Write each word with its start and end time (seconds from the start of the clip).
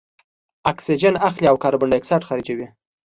اکسیجن 0.71 1.13
اخلي 1.29 1.45
او 1.49 1.57
کاربن 1.63 1.87
دای 1.89 1.97
اکساید 1.99 2.27
خارجوي. 2.27 2.67